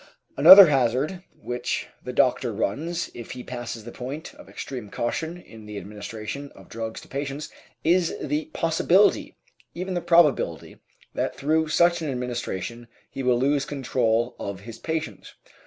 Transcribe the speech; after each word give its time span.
Another 0.35 0.65
hazard 0.65 1.21
which 1.31 1.85
the 2.03 2.11
doctor 2.11 2.51
runs, 2.51 3.11
if 3.13 3.33
he 3.33 3.43
passes 3.43 3.83
the 3.83 3.91
point 3.91 4.33
of 4.33 4.49
extreme 4.49 4.89
caution 4.89 5.37
in 5.37 5.67
the 5.67 5.77
administration 5.77 6.51
of 6.55 6.69
drugs 6.69 7.01
to 7.01 7.07
patients, 7.07 7.49
is 7.83 8.15
the 8.19 8.45
possibility, 8.45 9.37
even 9.75 9.93
the 9.93 10.01
probability, 10.01 10.79
that 11.13 11.35
through 11.35 11.67
such 11.67 12.01
an 12.01 12.09
administration 12.09 12.87
he 13.11 13.21
will 13.21 13.37
lose 13.37 13.63
control 13.63 14.35
of 14.39 14.61
his 14.61 14.79
patients. 14.79 15.35